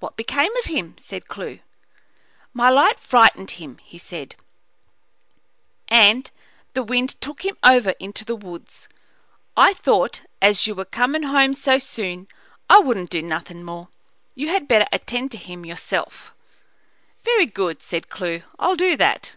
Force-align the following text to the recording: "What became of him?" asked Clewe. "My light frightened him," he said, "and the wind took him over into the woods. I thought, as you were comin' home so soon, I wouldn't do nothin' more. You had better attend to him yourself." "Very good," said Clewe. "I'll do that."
"What 0.00 0.16
became 0.16 0.50
of 0.56 0.64
him?" 0.64 0.96
asked 0.98 1.28
Clewe. 1.28 1.60
"My 2.52 2.68
light 2.68 2.98
frightened 2.98 3.52
him," 3.52 3.78
he 3.78 3.96
said, 3.96 4.34
"and 5.86 6.28
the 6.74 6.82
wind 6.82 7.10
took 7.20 7.44
him 7.44 7.56
over 7.62 7.90
into 8.00 8.24
the 8.24 8.34
woods. 8.34 8.88
I 9.56 9.72
thought, 9.72 10.22
as 10.40 10.66
you 10.66 10.74
were 10.74 10.84
comin' 10.84 11.22
home 11.22 11.54
so 11.54 11.78
soon, 11.78 12.26
I 12.68 12.80
wouldn't 12.80 13.10
do 13.10 13.22
nothin' 13.22 13.62
more. 13.62 13.86
You 14.34 14.48
had 14.48 14.66
better 14.66 14.88
attend 14.90 15.30
to 15.30 15.38
him 15.38 15.64
yourself." 15.64 16.34
"Very 17.22 17.46
good," 17.46 17.84
said 17.84 18.08
Clewe. 18.08 18.42
"I'll 18.58 18.74
do 18.74 18.96
that." 18.96 19.36